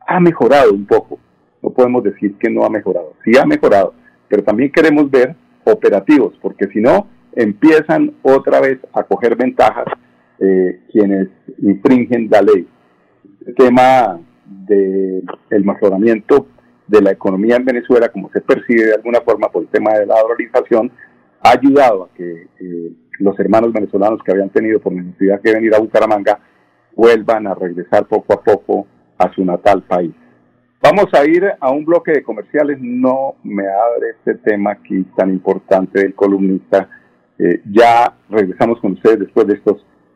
ha 0.07 0.21
mejorado 0.21 0.73
un 0.73 0.87
poco. 0.87 1.19
No 1.63 1.71
podemos 1.71 2.03
decir 2.05 2.37
que 2.39 2.51
no 2.51 2.65
ha 2.65 2.71
mejorado, 2.71 3.15
sí 3.25 3.33
ha 3.39 3.45
mejorado, 3.45 3.95
pero 4.29 4.43
también 4.43 4.73
queremos 4.73 5.11
ver 5.11 5.35
operativos, 5.65 6.35
porque 6.41 6.67
si 6.69 6.81
no, 6.81 7.09
empiezan 7.33 8.15
otra 8.23 8.61
vez 8.61 8.79
a 8.93 9.03
coger 9.03 9.37
ventajas 9.37 9.87
eh, 10.39 10.81
quienes 10.91 11.29
infringen 11.59 12.29
la 12.31 12.43
ley. 12.43 12.67
El 13.47 13.55
tema 13.55 14.21
del 14.67 15.25
el 15.51 15.65
mejoramiento 15.65 16.49
de 16.87 17.01
la 17.01 17.13
economía 17.13 17.57
en 17.57 17.65
Venezuela, 17.65 18.09
como 18.09 18.31
se 18.31 18.41
percibe 18.41 18.87
de 18.87 18.95
alguna 18.95 19.21
forma 19.21 19.49
por 19.49 19.63
el 19.63 19.69
tema 19.69 19.95
de 19.95 20.07
la 20.07 20.21
dolarización, 20.21 20.91
ha 21.43 21.51
ayudado 21.51 22.05
a 22.05 22.09
que 22.15 22.49
eh, 22.61 22.93
los 23.19 23.39
hermanos 23.39 23.73
venezolanos 23.73 24.21
que 24.23 24.33
habían 24.33 24.51
tenido 24.51 24.81
por 24.81 24.93
necesidad 24.93 25.41
que 25.41 25.53
venir 25.53 25.75
a 25.75 25.79
Bucaramanga 25.79 26.41
vuelvan 26.95 27.47
a 27.47 27.55
regresar 27.55 28.07
poco 28.07 28.35
a 28.35 28.43
poco 28.43 28.87
a 29.19 29.33
su 29.33 29.45
natal 29.45 29.83
país. 29.83 30.13
Vamos 30.83 31.07
a 31.15 31.25
ir 31.25 31.45
a 31.61 31.71
un 31.71 31.85
bloque 31.85 32.13
de 32.13 32.23
comerciales. 32.23 32.79
No 32.81 33.37
me 33.43 33.65
abre 33.67 34.11
este 34.19 34.35
tema 34.35 34.73
aquí 34.73 35.03
tan 35.17 35.31
importante 35.31 36.01
del 36.01 36.15
columnista. 36.15 36.89
Eh, 37.39 37.63
ya 37.73 38.15
regresamos 38.29 38.81
con 38.81 38.93
ustedes 38.93 39.21
después 39.21 39.47
de 39.47 39.55
estos 39.55 39.85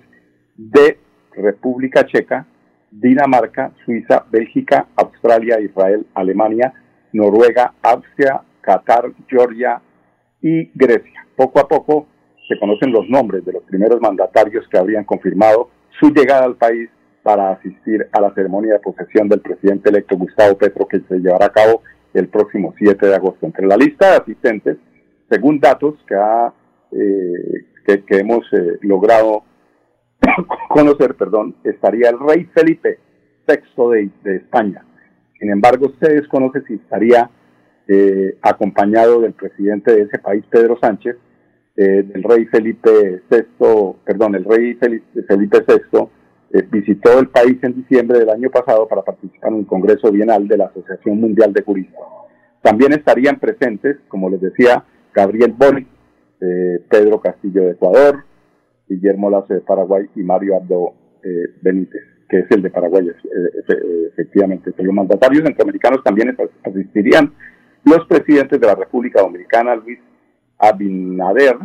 de 0.55 0.98
República 1.34 2.05
Checa, 2.05 2.46
Dinamarca, 2.91 3.72
Suiza, 3.84 4.25
Bélgica, 4.29 4.88
Australia, 4.96 5.60
Israel, 5.60 6.05
Alemania, 6.13 6.74
Noruega, 7.12 7.74
Austria, 7.82 8.41
Qatar, 8.62 9.12
Georgia 9.27 9.82
y 10.41 10.72
Grecia. 10.74 11.25
Poco 11.36 11.60
a 11.60 11.67
poco 11.67 12.08
se 12.48 12.58
conocen 12.60 12.91
los 12.91 13.10
nombres 13.10 13.44
de 13.46 13.53
los 13.53 13.63
primeros 13.63 14.00
mandatarios 14.00 14.67
que 14.70 14.77
habrían 14.77 15.03
confirmado 15.03 15.70
su 16.00 16.12
llegada 16.12 16.46
al 16.46 16.55
país 16.55 16.89
para 17.24 17.51
asistir 17.51 18.08
a 18.12 18.22
la 18.22 18.34
ceremonia 18.34 18.74
de 18.74 18.79
posesión 18.79 19.27
del 19.27 19.41
presidente 19.41 19.89
electo 19.89 20.15
Gustavo 20.15 20.58
Petro 20.58 20.88
que 20.88 21.00
se 21.00 21.17
llevará 21.17 21.48
a 21.48 21.51
cabo 21.51 21.82
el 22.13 22.27
próximo 22.27 22.74
7 22.77 23.08
de 23.08 23.15
agosto. 23.15 23.46
Entre 23.46 23.65
la 23.65 23.75
lista 23.75 24.12
de 24.12 24.17
asistentes, 24.17 24.77
según 25.29 25.60
datos 25.60 25.96
que, 26.08 26.15
ha, 26.15 26.53
eh, 26.98 27.66
que, 27.86 28.18
hemos 28.18 28.46
eh, 28.54 28.80
logrado 28.82 29.44
conocer, 30.70 31.16
perdón, 31.16 31.56
estaría 31.64 32.10
el 32.10 32.20
rey 32.20 32.46
Felipe 32.54 33.00
VI 33.48 34.12
de, 34.24 34.36
España. 34.38 34.84
Sin 35.40 35.52
embargo, 35.52 35.92
se 36.02 36.14
desconoce 36.14 36.62
si 36.68 36.75
estaría 36.75 37.30
eh, 37.88 38.38
acompañado 38.42 39.22
del 39.22 39.34
presidente 39.34 39.94
de 39.94 40.04
ese 40.04 40.20
país, 40.20 40.44
Pedro 40.50 40.78
Sánchez, 40.80 41.18
del 41.75 42.24
rey 42.24 42.46
Felipe 42.46 43.22
VI, 43.30 43.46
perdón, 44.06 44.36
el 44.36 44.46
rey 44.46 44.75
Felipe, 44.75 45.06
VI 45.28 46.64
visitó 46.72 47.20
el 47.20 47.28
país 47.28 47.58
en 47.64 47.75
diciembre 47.75 48.18
del 48.18 48.30
año 48.30 48.50
pasado 48.50 48.88
para 48.88 49.02
participar 49.02 49.50
en 49.50 49.56
un 49.58 49.66
congreso 49.66 50.10
bienal 50.10 50.48
de 50.48 50.58
la 50.58 50.68
Asociación 50.68 51.20
Mundial 51.20 51.52
de 51.52 51.64
Juristas. 51.64 52.00
También 52.62 52.94
estarían 52.94 53.42
presentes, 53.42 53.98
como 54.08 54.30
les 54.30 54.40
decía, 54.40 54.86
Gabriel 55.14 55.52
Boric, 55.52 55.88
Pedro 56.39 57.22
Castillo 57.22 57.63
de 57.63 57.72
Ecuador, 57.72 58.24
Guillermo 58.88 59.30
Lazo 59.30 59.54
de 59.54 59.62
Paraguay 59.62 60.06
y 60.15 60.22
Mario 60.22 60.57
Abdo 60.57 60.94
eh, 61.24 61.55
Benítez, 61.62 62.03
que 62.29 62.40
es 62.40 62.51
el 62.51 62.62
de 62.62 62.70
Paraguay, 62.70 63.07
eh, 63.07 63.64
efectivamente. 64.12 64.72
Los 64.77 64.94
mandatarios 64.94 65.44
centroamericanos 65.44 66.03
también 66.03 66.36
asistirían 66.64 67.33
los 67.83 68.05
presidentes 68.07 68.60
de 68.60 68.68
la 68.68 68.75
República 68.75 69.22
Dominicana, 69.22 69.75
Luis 69.75 70.00
Abinader, 70.57 71.57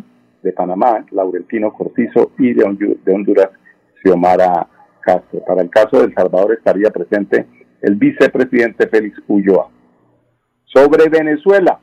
de 0.42 0.52
Panamá, 0.52 1.04
Laurentino 1.10 1.72
Cortizo 1.72 2.32
y 2.38 2.54
de, 2.54 2.64
Honduras, 2.64 3.50
Xiomara 4.02 4.66
Castro. 5.00 5.44
Para 5.46 5.62
el 5.62 5.70
caso 5.70 6.06
de 6.06 6.14
Salvador 6.14 6.54
estaría 6.54 6.90
presente 6.90 7.46
el 7.82 7.96
vicepresidente 7.96 8.88
Félix 8.88 9.20
Ulloa. 9.28 9.68
Sobre 10.64 11.08
Venezuela, 11.08 11.80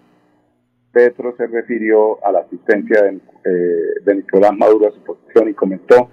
Petro 0.98 1.36
se 1.38 1.46
refirió 1.46 2.26
a 2.26 2.32
la 2.32 2.40
asistencia 2.40 3.04
de, 3.04 3.20
eh, 3.46 4.16
Nicolás 4.16 4.52
Maduro 4.58 4.88
a 4.88 4.92
su 4.92 5.04
posición 5.04 5.48
y 5.48 5.54
comentó 5.54 6.10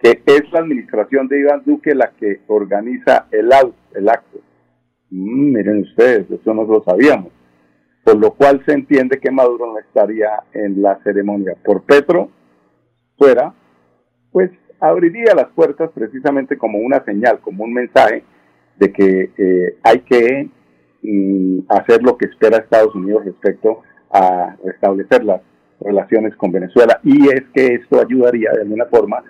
que 0.00 0.22
es 0.24 0.50
la 0.50 0.60
administración 0.60 1.28
de 1.28 1.40
Iván 1.40 1.62
Duque 1.66 1.94
la 1.94 2.12
que 2.12 2.40
organiza 2.46 3.26
el, 3.30 3.50
el 3.92 4.08
acto. 4.08 4.38
Mm, 5.10 5.52
miren 5.52 5.82
ustedes, 5.82 6.30
eso 6.30 6.54
no 6.54 6.64
lo 6.64 6.82
sabíamos. 6.82 7.30
Por 8.02 8.16
lo 8.16 8.32
cual 8.32 8.62
se 8.64 8.72
entiende 8.72 9.20
que 9.20 9.30
Maduro 9.30 9.66
no 9.66 9.78
estaría 9.78 10.30
en 10.54 10.80
la 10.80 10.98
ceremonia. 11.04 11.54
Por 11.62 11.82
Petro, 11.82 12.30
fuera, 13.18 13.52
pues 14.32 14.50
abriría 14.80 15.34
las 15.34 15.48
puertas 15.48 15.90
precisamente 15.94 16.56
como 16.56 16.78
una 16.78 17.04
señal, 17.04 17.38
como 17.40 17.64
un 17.64 17.74
mensaje 17.74 18.24
de 18.78 18.92
que 18.94 19.30
eh, 19.36 19.76
hay 19.82 20.00
que 20.00 20.48
mm, 21.02 21.58
hacer 21.68 22.02
lo 22.02 22.16
que 22.16 22.24
espera 22.24 22.56
Estados 22.56 22.94
Unidos 22.94 23.26
respecto 23.26 23.82
a 24.12 24.56
restablecer 24.64 25.24
las 25.24 25.40
relaciones 25.80 26.36
con 26.36 26.52
Venezuela 26.52 27.00
y 27.02 27.28
es 27.28 27.42
que 27.54 27.74
esto 27.74 28.00
ayudaría 28.00 28.50
de 28.52 28.62
alguna 28.62 28.86
forma 28.86 29.22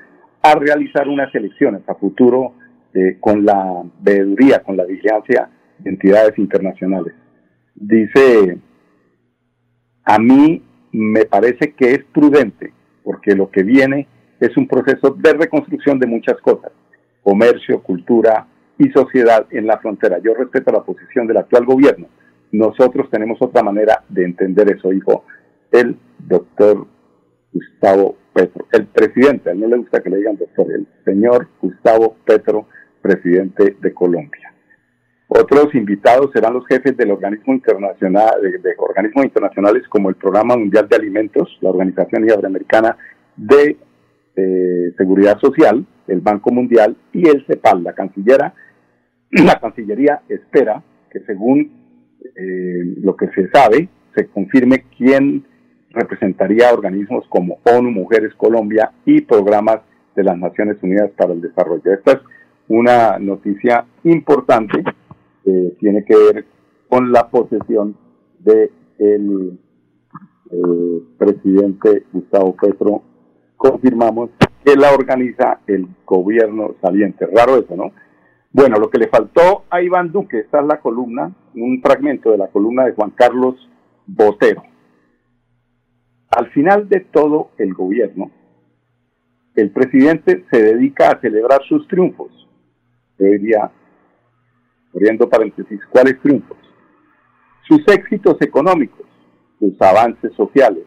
a 0.43 0.55
realizar 0.55 1.09
unas 1.09 1.35
elecciones 1.35 1.83
a 1.89 1.95
futuro 1.95 2.55
eh, 2.95 3.17
con 3.21 3.45
la 3.45 3.83
veeduría, 4.01 4.61
con 4.61 4.77
la 4.77 4.85
vigilancia 4.85 5.49
de 5.79 5.91
entidades 5.91 6.37
internacionales. 6.39 7.15
Dice, 7.75 8.59
a 10.05 10.19
mí 10.19 10.63
me 10.93 11.25
parece 11.25 11.73
que 11.73 11.93
es 11.93 12.05
prudente 12.13 12.73
porque 13.03 13.35
lo 13.35 13.51
que 13.51 13.63
viene 13.63 14.07
es 14.41 14.57
un 14.57 14.67
proceso 14.67 15.11
de 15.11 15.33
reconstrucción 15.33 15.99
de 15.99 16.07
muchas 16.07 16.37
cosas, 16.41 16.73
comercio, 17.23 17.83
cultura 17.83 18.47
y 18.79 18.91
sociedad 18.91 19.47
en 19.51 19.67
la 19.67 19.79
frontera. 19.79 20.19
Yo 20.19 20.35
respeto 20.35 20.73
la 20.73 20.83
posición 20.83 21.27
del 21.27 21.39
actual 21.39 21.65
gobierno, 21.65 22.09
nosotros 22.53 23.09
tenemos 23.11 23.41
otra 23.41 23.63
manera 23.63 24.05
de 24.09 24.25
entender 24.25 24.71
eso, 24.71 24.91
dijo 24.91 25.25
el 25.71 25.97
doctor 26.19 26.87
Gustavo 27.53 28.17
Petro, 28.33 28.67
el 28.73 28.87
presidente, 28.87 29.51
a 29.51 29.53
él 29.53 29.61
no 29.61 29.69
le 29.69 29.79
gusta 29.79 30.03
que 30.03 30.11
le 30.11 30.19
digan 30.19 30.37
doctor, 30.37 30.71
el 30.71 30.87
señor 31.05 31.49
Gustavo 31.61 32.17
Petro, 32.25 32.67
presidente 33.01 33.77
de 33.81 33.95
Colombia. 33.95 34.53
Otros 35.29 35.75
invitados 35.75 36.31
serán 36.33 36.53
los 36.53 36.67
jefes 36.67 36.95
del 36.97 37.11
organismo 37.11 37.55
internacional, 37.55 38.43
de, 38.43 38.75
organismos 38.77 39.25
internacionales 39.25 39.83
como 39.89 40.11
el 40.11 40.15
Programa 40.17 40.57
Mundial 40.57 40.87
de 40.89 40.97
Alimentos, 40.97 41.57
la 41.63 41.71
Organización 41.71 42.25
Iberoamericana 42.25 42.97
de 43.37 43.79
eh, 44.37 44.93
Seguridad 44.99 45.39
Social, 45.41 45.87
el 46.07 46.21
Banco 46.21 46.51
Mundial 46.53 46.97
y 47.15 47.27
el 47.29 47.47
CEPAL, 47.47 47.83
la 47.83 47.95
cancillera. 47.95 48.55
La 49.31 49.59
Cancillería 49.59 50.21
espera 50.29 50.83
que 51.11 51.21
según 51.21 51.82
eh, 52.37 52.95
lo 53.03 53.17
que 53.17 53.29
se 53.29 53.49
sabe, 53.51 53.89
se 54.15 54.27
confirme 54.29 54.85
quién 54.97 55.45
representaría 55.91 56.73
organismos 56.73 57.27
como 57.29 57.59
ONU, 57.65 57.91
Mujeres 57.91 58.35
Colombia 58.35 58.93
y 59.05 59.21
programas 59.23 59.81
de 60.15 60.25
las 60.25 60.39
Naciones 60.39 60.77
Unidas 60.83 61.11
para 61.17 61.33
el 61.33 61.41
Desarrollo. 61.41 61.93
Esta 61.93 62.13
es 62.13 62.19
una 62.69 63.19
noticia 63.19 63.85
importante 64.05 64.83
que 65.45 65.75
tiene 65.81 66.05
que 66.05 66.17
ver 66.17 66.45
con 66.89 67.13
la 67.13 67.29
posesión 67.29 67.97
del 68.39 68.71
de 68.99 69.15
el 69.17 69.59
presidente 71.19 72.05
Gustavo 72.13 72.55
Petro. 72.57 73.03
Confirmamos 73.57 74.31
que 74.65 74.77
la 74.77 74.93
organiza 74.93 75.61
el 75.67 75.87
gobierno 76.05 76.75
saliente. 76.81 77.27
Raro 77.27 77.57
eso, 77.59 77.77
¿no? 77.77 77.93
Bueno, 78.55 78.77
lo 78.77 78.91
que 78.91 78.99
le 78.99 79.09
faltó 79.09 79.65
a 79.71 79.81
Iván 79.81 80.13
Duque, 80.13 80.41
esta 80.41 80.61
es 80.61 80.67
la 80.67 80.79
columna, 80.79 81.33
un 81.55 81.81
fragmento 81.81 82.31
de 82.31 82.39
la 82.39 82.49
columna 82.49 82.85
de 82.85 82.93
Juan 82.93 83.11
Carlos 83.13 83.57
Botero. 84.07 84.63
Al 86.29 86.51
final 86.51 86.87
de 86.87 87.01
todo 87.01 87.51
el 87.57 87.73
gobierno, 87.73 88.31
el 89.55 89.71
presidente 89.71 90.45
se 90.51 90.63
dedica 90.63 91.11
a 91.11 91.21
celebrar 91.21 91.63
sus 91.67 91.89
triunfos. 91.89 92.31
Debería, 93.17 93.71
abriendo 94.95 95.31
paréntesis, 95.31 95.81
¿cuáles 95.89 96.21
triunfos? 96.21 96.59
Sus 97.67 97.81
éxitos 97.89 98.37
económicos, 98.43 99.07
sus 99.59 99.81
avances 99.81 100.33
sociales, 100.35 100.85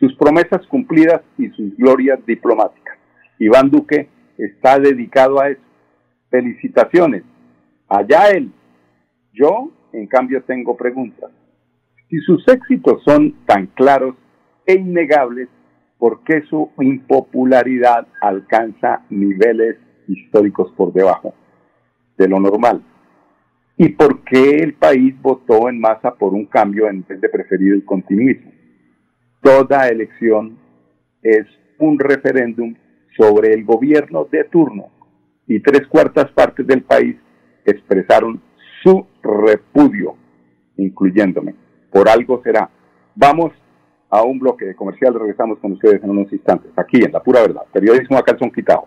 sus 0.00 0.16
promesas 0.16 0.66
cumplidas 0.66 1.22
y 1.36 1.48
sus 1.50 1.76
glorias 1.76 2.18
diplomáticas. 2.26 2.98
Iván 3.38 3.70
Duque 3.70 4.08
está 4.36 4.80
dedicado 4.80 5.40
a 5.40 5.50
eso 5.50 5.67
Felicitaciones. 6.30 7.22
Allá 7.88 8.30
él. 8.30 8.52
Yo, 9.32 9.70
en 9.92 10.06
cambio, 10.06 10.42
tengo 10.42 10.76
preguntas. 10.76 11.30
Si 12.08 12.18
sus 12.20 12.46
éxitos 12.48 13.02
son 13.04 13.34
tan 13.46 13.66
claros 13.66 14.14
e 14.66 14.74
innegables, 14.74 15.48
¿Por 15.98 16.22
qué 16.22 16.42
su 16.42 16.70
impopularidad 16.80 18.06
alcanza 18.20 19.02
niveles 19.10 19.76
históricos 20.06 20.72
por 20.76 20.92
debajo 20.92 21.34
de 22.16 22.28
lo 22.28 22.38
normal? 22.38 22.82
¿Y 23.76 23.90
por 23.90 24.22
qué 24.22 24.58
el 24.62 24.74
país 24.74 25.20
votó 25.20 25.68
en 25.68 25.80
masa 25.80 26.14
por 26.14 26.34
un 26.34 26.46
cambio 26.46 26.88
en 26.88 27.04
vez 27.06 27.20
de 27.20 27.28
preferir 27.28 27.72
el 27.72 27.84
continuismo? 27.84 28.52
Toda 29.42 29.88
elección 29.88 30.56
es 31.22 31.46
un 31.78 31.98
referéndum 31.98 32.74
sobre 33.16 33.52
el 33.52 33.64
gobierno 33.64 34.24
de 34.30 34.44
turno 34.44 34.90
y 35.48 35.60
tres 35.60 35.86
cuartas 35.88 36.30
partes 36.32 36.66
del 36.66 36.82
país 36.82 37.16
expresaron 37.64 38.40
su 38.82 39.06
repudio, 39.22 40.14
incluyéndome. 40.76 41.54
Por 41.90 42.08
algo 42.08 42.40
será. 42.42 42.70
Vamos 43.14 43.52
a 44.10 44.22
un 44.22 44.38
bloque 44.38 44.74
comercial, 44.74 45.14
regresamos 45.14 45.58
con 45.58 45.72
ustedes 45.72 46.02
en 46.02 46.10
unos 46.10 46.32
instantes, 46.32 46.70
aquí 46.76 47.02
en 47.02 47.12
La 47.12 47.22
Pura 47.22 47.42
Verdad, 47.42 47.62
periodismo 47.72 48.16
a 48.16 48.22
calzón 48.22 48.50
quitado. 48.50 48.86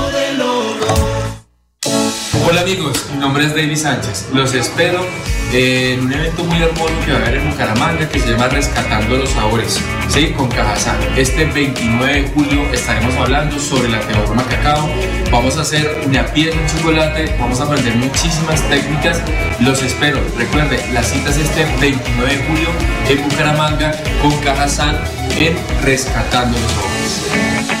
Hola 2.51 2.63
amigos, 2.63 3.05
mi 3.13 3.17
nombre 3.17 3.45
es 3.45 3.55
David 3.55 3.77
Sánchez. 3.77 4.27
Los 4.33 4.53
espero 4.53 5.05
en 5.53 6.01
un 6.01 6.11
evento 6.11 6.43
muy 6.43 6.61
hermoso 6.61 6.91
que 7.05 7.13
va 7.13 7.19
a 7.19 7.21
haber 7.21 7.35
en 7.35 7.49
Bucaramanga 7.49 8.09
que 8.09 8.19
se 8.19 8.29
llama 8.29 8.49
Rescatando 8.49 9.15
los 9.15 9.29
Sabores, 9.29 9.79
¿sí? 10.09 10.33
con 10.33 10.49
Cajazán. 10.49 10.97
Este 11.15 11.45
29 11.45 12.13
de 12.13 12.27
julio 12.27 12.61
estaremos 12.73 13.15
hablando 13.15 13.57
sobre 13.57 13.87
la 13.87 14.01
teorema 14.01 14.43
cacao. 14.43 14.89
Vamos 15.31 15.55
a 15.55 15.61
hacer 15.61 16.01
una 16.05 16.25
piel 16.25 16.49
en 16.49 16.67
chocolate, 16.67 17.33
vamos 17.39 17.61
a 17.61 17.63
aprender 17.63 17.95
muchísimas 17.95 18.61
técnicas. 18.67 19.21
Los 19.61 19.81
espero. 19.81 20.19
Recuerde, 20.37 20.77
la 20.91 21.03
cita 21.03 21.29
es 21.29 21.37
este 21.37 21.63
29 21.79 22.35
de 22.35 22.43
julio 22.47 22.67
en 23.07 23.29
Bucaramanga 23.29 23.93
con 24.21 24.37
Cajazán 24.41 24.97
en 25.39 25.55
Rescatando 25.85 26.59
los 26.59 26.71
Sabores. 26.73 27.80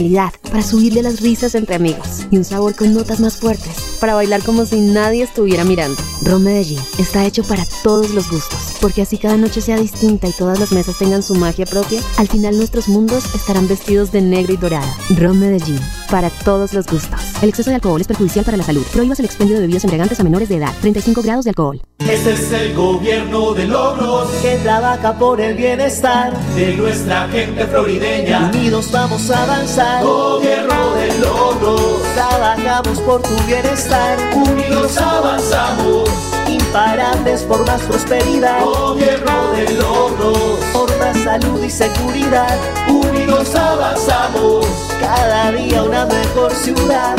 para 0.49 0.63
subirle 0.63 1.03
las 1.03 1.19
risas 1.19 1.53
entre 1.53 1.75
amigos 1.75 2.25
y 2.31 2.37
un 2.37 2.43
sabor 2.43 2.75
con 2.75 2.93
notas 2.93 3.19
más 3.19 3.37
fuertes 3.37 3.75
para 3.99 4.15
bailar 4.15 4.41
como 4.41 4.65
si 4.65 4.79
nadie 4.79 5.23
estuviera 5.23 5.63
mirando. 5.63 6.01
Ron 6.23 6.43
Medellín 6.43 6.79
está 6.97 7.23
hecho 7.23 7.43
para 7.43 7.65
todos 7.83 8.09
los 8.09 8.29
gustos, 8.29 8.77
porque 8.81 9.03
así 9.03 9.19
cada 9.19 9.37
noche 9.37 9.61
sea 9.61 9.77
distinta 9.77 10.27
y 10.27 10.31
todas 10.31 10.59
las 10.59 10.71
mesas 10.71 10.97
tengan 10.97 11.21
su 11.21 11.35
magia 11.35 11.67
propia, 11.67 12.01
al 12.17 12.27
final 12.27 12.57
nuestros 12.57 12.87
mundos 12.87 13.25
estarán 13.35 13.67
vestidos 13.67 14.11
de 14.11 14.21
negro 14.21 14.53
y 14.53 14.57
dorado. 14.57 14.87
Ron 15.17 15.39
Medellín, 15.39 15.79
para 16.09 16.31
todos 16.31 16.73
los 16.73 16.87
gustos. 16.87 17.19
El 17.43 17.49
exceso 17.49 17.69
de 17.69 17.75
alcohol 17.75 18.01
es 18.01 18.07
perjudicial 18.07 18.43
para 18.43 18.57
la 18.57 18.63
salud. 18.63 18.85
Prohíbas 18.91 19.19
el 19.19 19.25
expendio 19.25 19.55
de 19.55 19.61
bebidas 19.61 19.83
embriagantes 19.83 20.19
a 20.19 20.23
menores 20.23 20.49
de 20.49 20.57
edad. 20.57 20.73
35 20.81 21.21
grados 21.21 21.45
de 21.45 21.51
alcohol. 21.51 21.79
Este 21.99 22.33
es 22.33 22.51
el 22.51 22.73
gobierno 22.73 23.53
de 23.53 23.67
logros 23.67 24.29
que 24.41 24.57
trabaja 24.57 25.17
por 25.17 25.39
el 25.39 25.55
bienestar 25.55 26.35
de 26.55 26.75
nuestra 26.75 27.27
gente 27.29 27.65
florideña. 27.67 28.49
Unidos 28.53 28.89
vamos 28.91 29.29
a 29.29 29.43
avanzar. 29.43 29.90
Gobierno 29.99 30.93
de 30.95 31.17
logros. 31.19 32.01
Trabajamos 32.13 32.99
por 33.01 33.21
tu 33.21 33.35
bienestar. 33.45 34.17
Unidos 34.33 34.97
avanzamos. 34.97 36.09
Imparables 36.47 37.43
por 37.43 37.65
más 37.65 37.81
prosperidad. 37.81 38.63
Gobierno 38.63 39.51
de 39.51 39.73
logros. 39.73 40.59
Por 40.73 40.97
más 40.99 41.17
salud 41.17 41.61
y 41.63 41.69
seguridad. 41.69 42.57
Unidos 42.87 43.53
avanzamos. 43.55 44.65
Cada 44.99 45.51
día 45.51 45.83
una 45.83 46.05
mejor 46.05 46.53
ciudad. 46.53 47.15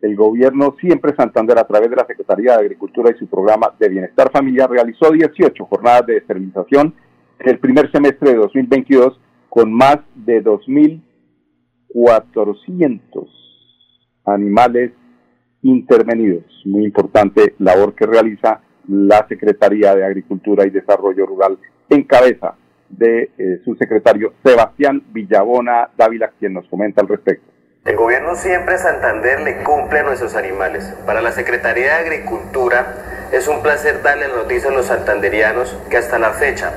El 0.00 0.14
gobierno 0.14 0.76
Siempre 0.80 1.16
Santander, 1.16 1.58
a 1.58 1.66
través 1.66 1.90
de 1.90 1.96
la 1.96 2.06
Secretaría 2.06 2.52
de 2.52 2.60
Agricultura 2.60 3.10
y 3.10 3.18
su 3.18 3.26
programa 3.26 3.74
de 3.78 3.88
Bienestar 3.88 4.30
Familiar, 4.30 4.70
realizó 4.70 5.10
18 5.10 5.64
jornadas 5.64 6.06
de 6.06 6.18
esterilización 6.18 6.94
en 7.38 7.48
el 7.48 7.58
primer 7.58 7.90
semestre 7.90 8.32
de 8.32 8.36
2022 8.36 9.18
con 9.48 9.72
más 9.72 9.96
de 10.14 10.44
2.400 10.44 13.00
animales 14.26 14.92
intervenidos. 15.62 16.44
Muy 16.66 16.84
importante 16.84 17.54
labor 17.58 17.94
que 17.94 18.04
realiza 18.06 18.60
la 18.88 19.26
Secretaría 19.28 19.94
de 19.94 20.04
Agricultura 20.04 20.66
y 20.66 20.70
Desarrollo 20.70 21.26
Rural 21.26 21.58
en 21.88 22.02
cabeza 22.04 22.56
de 22.88 23.30
eh, 23.38 23.60
su 23.64 23.74
secretario 23.76 24.34
Sebastián 24.44 25.02
Villabona 25.12 25.90
Dávila, 25.96 26.32
quien 26.38 26.52
nos 26.52 26.68
comenta 26.68 27.00
al 27.00 27.08
respecto. 27.08 27.55
El 27.86 27.94
gobierno 27.94 28.34
siempre 28.34 28.78
Santander 28.78 29.40
le 29.40 29.58
cumple 29.58 30.00
a 30.00 30.02
nuestros 30.02 30.34
animales. 30.34 30.92
Para 31.06 31.20
la 31.20 31.30
Secretaría 31.30 31.84
de 31.84 31.92
Agricultura 31.92 32.94
es 33.30 33.46
un 33.46 33.62
placer 33.62 34.02
darle 34.02 34.26
la 34.26 34.38
noticia 34.38 34.70
a 34.70 34.72
los 34.72 34.86
santanderianos 34.86 35.76
que 35.88 35.96
hasta 35.96 36.18
la 36.18 36.32
fecha 36.32 36.72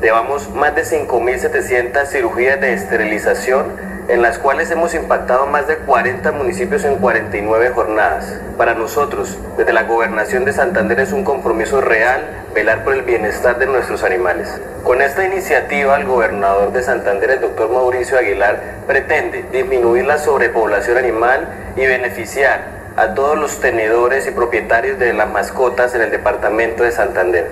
llevamos 0.00 0.48
más 0.54 0.74
de 0.74 0.84
5.700 0.84 2.06
cirugías 2.06 2.58
de 2.58 2.72
esterilización 2.72 3.66
en 4.08 4.22
las 4.22 4.38
cuales 4.38 4.70
hemos 4.70 4.94
impactado 4.94 5.46
más 5.46 5.66
de 5.66 5.78
40 5.78 6.30
municipios 6.32 6.84
en 6.84 6.96
49 6.96 7.70
jornadas. 7.70 8.40
Para 8.56 8.74
nosotros, 8.74 9.36
desde 9.56 9.72
la 9.72 9.82
gobernación 9.82 10.44
de 10.44 10.52
Santander 10.52 11.00
es 11.00 11.12
un 11.12 11.24
compromiso 11.24 11.80
real 11.80 12.44
velar 12.54 12.84
por 12.84 12.94
el 12.94 13.02
bienestar 13.02 13.58
de 13.58 13.66
nuestros 13.66 14.04
animales. 14.04 14.48
Con 14.84 15.02
esta 15.02 15.26
iniciativa, 15.26 15.96
el 15.96 16.06
gobernador 16.06 16.72
de 16.72 16.82
Santander, 16.82 17.30
el 17.30 17.40
doctor 17.40 17.70
Mauricio 17.70 18.18
Aguilar, 18.18 18.60
pretende 18.86 19.44
disminuir 19.50 20.06
la 20.06 20.18
sobrepoblación 20.18 20.96
animal 20.96 21.48
y 21.76 21.84
beneficiar 21.86 22.76
a 22.96 23.12
todos 23.14 23.36
los 23.36 23.60
tenedores 23.60 24.26
y 24.26 24.30
propietarios 24.30 24.98
de 24.98 25.12
las 25.12 25.28
mascotas 25.28 25.94
en 25.94 26.02
el 26.02 26.10
departamento 26.10 26.84
de 26.84 26.92
Santander. 26.92 27.50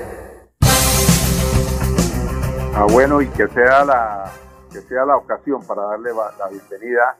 Ah, 2.77 2.87
bueno, 2.89 3.21
y 3.21 3.29
que 3.29 3.47
sea 3.49 3.85
la 3.85 4.25
que 4.75 4.81
sea 4.81 5.05
la 5.07 5.17
ocasión 5.17 5.65
para 5.65 5.83
darle 5.83 6.11
la 6.13 6.49
bienvenida 6.49 7.17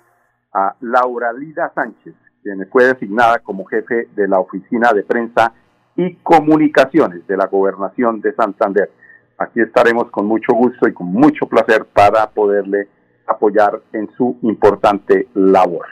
a 0.53 0.75
Laura 0.81 1.33
Lida 1.33 1.71
Sánchez, 1.73 2.13
quien 2.43 2.69
fue 2.69 2.87
designada 2.87 3.39
como 3.39 3.65
jefe 3.65 4.09
de 4.17 4.27
la 4.27 4.41
Oficina 4.41 4.93
de 4.93 5.05
Prensa 5.05 5.53
y 5.95 6.17
Comunicaciones 6.17 7.25
de 7.29 7.37
la 7.37 7.47
Gobernación 7.47 8.21
de 8.21 8.35
Santander. 8.35 8.91
Aquí 9.39 9.61
estaremos 9.61 10.11
con 10.11 10.27
mucho 10.27 10.53
gusto 10.53 10.89
y 10.89 10.93
con 10.93 11.07
mucho 11.07 11.47
placer 11.47 11.85
para 11.85 12.29
poderle 12.29 12.89
apoyar 13.29 13.81
en 13.93 14.11
su 14.17 14.37
importante 14.43 15.29
labor. 15.35 15.87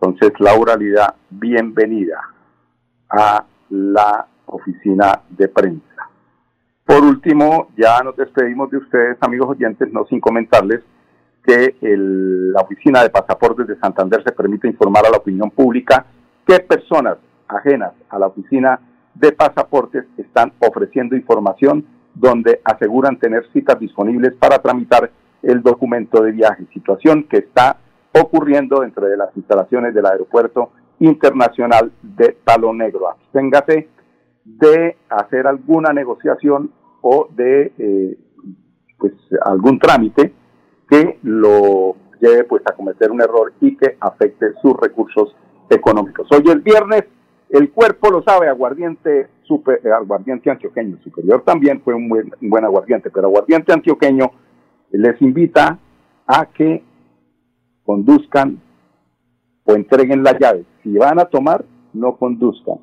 Entonces, 0.00 0.30
Laura 0.38 0.76
Lida, 0.76 1.16
bienvenida 1.28 2.20
a 3.08 3.44
la 3.70 4.28
oficina 4.46 5.22
de 5.28 5.48
prensa. 5.48 5.89
Por 6.90 7.04
último, 7.04 7.68
ya 7.76 8.02
nos 8.02 8.16
despedimos 8.16 8.68
de 8.68 8.78
ustedes, 8.78 9.16
amigos 9.20 9.50
oyentes, 9.50 9.92
no 9.92 10.06
sin 10.06 10.18
comentarles 10.18 10.80
que 11.46 11.76
la 11.80 12.62
oficina 12.62 13.04
de 13.04 13.10
pasaportes 13.10 13.68
de 13.68 13.78
Santander 13.78 14.24
se 14.24 14.32
permite 14.32 14.66
informar 14.66 15.06
a 15.06 15.10
la 15.10 15.18
opinión 15.18 15.52
pública 15.52 16.04
que 16.44 16.58
personas 16.58 17.18
ajenas 17.46 17.92
a 18.08 18.18
la 18.18 18.26
oficina 18.26 18.80
de 19.14 19.30
pasaportes 19.30 20.04
están 20.16 20.52
ofreciendo 20.58 21.14
información 21.14 21.86
donde 22.12 22.60
aseguran 22.64 23.20
tener 23.20 23.46
citas 23.52 23.78
disponibles 23.78 24.32
para 24.32 24.58
tramitar 24.58 25.12
el 25.44 25.62
documento 25.62 26.24
de 26.24 26.32
viaje, 26.32 26.66
situación 26.74 27.22
que 27.22 27.36
está 27.36 27.76
ocurriendo 28.20 28.80
dentro 28.80 29.06
de 29.06 29.16
las 29.16 29.28
instalaciones 29.36 29.94
del 29.94 30.06
Aeropuerto 30.06 30.72
Internacional 30.98 31.92
de 32.02 32.36
Palo 32.42 32.74
Negro. 32.74 33.10
Absténgase 33.10 33.88
de 34.44 34.96
hacer 35.08 35.46
alguna 35.46 35.92
negociación 35.92 36.72
o 37.02 37.28
de 37.30 37.72
eh, 37.78 38.18
pues 38.98 39.12
algún 39.44 39.78
trámite 39.78 40.32
que 40.88 41.18
lo 41.22 41.96
lleve 42.20 42.44
pues 42.44 42.62
a 42.66 42.74
cometer 42.74 43.10
un 43.10 43.22
error 43.22 43.52
y 43.60 43.76
que 43.76 43.96
afecte 44.00 44.52
sus 44.60 44.74
recursos 44.76 45.34
económicos. 45.70 46.28
Hoy 46.32 46.42
es 46.46 46.62
viernes, 46.62 47.04
el 47.48 47.70
cuerpo 47.70 48.10
lo 48.10 48.22
sabe, 48.22 48.48
aguardiente 48.48 49.28
super, 49.44 49.80
eh, 49.84 49.90
aguardiente 49.90 50.50
antioqueño 50.50 50.98
superior 51.02 51.42
también 51.44 51.80
fue 51.82 51.94
un 51.94 52.08
buen, 52.08 52.30
un 52.40 52.50
buen 52.50 52.64
aguardiente, 52.64 53.10
pero 53.10 53.28
aguardiente 53.28 53.72
antioqueño 53.72 54.30
les 54.90 55.20
invita 55.22 55.78
a 56.26 56.46
que 56.46 56.84
conduzcan 57.84 58.60
o 59.64 59.74
entreguen 59.74 60.22
las 60.22 60.38
llaves. 60.38 60.66
Si 60.82 60.92
van 60.96 61.18
a 61.18 61.24
tomar, 61.24 61.64
no 61.92 62.16
conduzcan. 62.16 62.78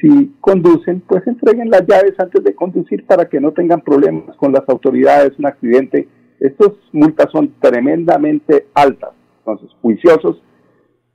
Si 0.00 0.34
conducen, 0.40 1.02
pues 1.06 1.26
entreguen 1.26 1.70
las 1.70 1.86
llaves 1.86 2.14
antes 2.18 2.42
de 2.44 2.54
conducir 2.54 3.06
para 3.06 3.28
que 3.28 3.40
no 3.40 3.52
tengan 3.52 3.80
problemas 3.80 4.36
con 4.36 4.52
las 4.52 4.68
autoridades, 4.68 5.38
un 5.38 5.46
accidente. 5.46 6.08
Estas 6.40 6.72
multas 6.92 7.30
son 7.32 7.54
tremendamente 7.60 8.66
altas. 8.74 9.10
Entonces, 9.40 9.70
juiciosos, 9.80 10.42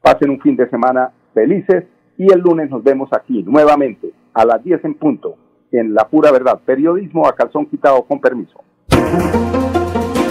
pasen 0.02 0.32
un 0.32 0.42
fin 0.42 0.56
de 0.56 0.70
semana 0.70 1.12
felices 1.34 1.86
y 2.18 2.32
el 2.32 2.40
lunes 2.40 2.70
nos 2.70 2.84
vemos 2.84 3.10
aquí 3.14 3.44
nuevamente 3.44 4.12
a 4.34 4.46
las 4.46 4.64
10 4.64 4.86
en 4.86 4.94
punto 4.96 5.38
en 5.72 5.94
La 5.94 6.08
Pura 6.08 6.32
Verdad. 6.32 6.60
Periodismo 6.66 7.28
a 7.28 7.36
calzón 7.36 7.66
quitado 7.66 8.04
con 8.04 8.20
permiso. 8.20 8.64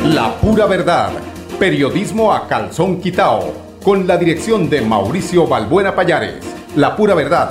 La 0.05 0.35
Pura 0.41 0.67
Verdad. 0.67 1.11
Periodismo 1.59 2.33
a 2.33 2.49
calzón 2.49 3.01
quitado. 3.01 3.41
Con 3.85 4.07
la 4.07 4.17
dirección 4.17 4.71
de 4.71 4.83
Mauricio 4.83 5.47
Balbuena 5.47 5.95
Payares. 5.95 6.41
La 6.77 6.97
Pura 6.97 7.15
Verdad. 7.15 7.51